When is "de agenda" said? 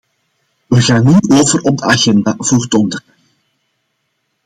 1.77-2.35